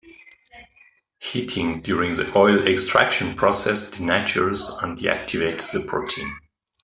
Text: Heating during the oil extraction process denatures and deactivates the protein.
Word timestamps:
Heating 1.19 1.81
during 1.81 2.15
the 2.15 2.35
oil 2.35 2.67
extraction 2.67 3.35
process 3.35 3.91
denatures 3.91 4.71
and 4.83 4.97
deactivates 4.97 5.71
the 5.71 5.79
protein. 5.81 6.39